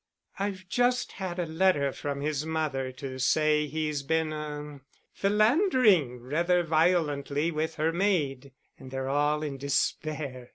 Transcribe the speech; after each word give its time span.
"I've 0.39 0.67
just 0.67 1.11
had 1.11 1.37
a 1.37 1.45
letter 1.45 1.91
from 1.91 2.21
his 2.21 2.43
mother 2.43 2.91
to 2.93 3.19
say 3.19 3.65
that 3.65 3.69
he's 3.71 4.01
been 4.01 4.33
er, 4.33 4.81
philandering 5.13 6.21
rather 6.23 6.63
violently 6.63 7.51
with 7.51 7.75
her 7.75 7.93
maid, 7.93 8.51
and 8.79 8.89
they're 8.89 9.09
all 9.09 9.43
in 9.43 9.59
despair. 9.59 10.49